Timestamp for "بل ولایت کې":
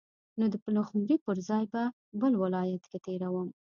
2.21-2.97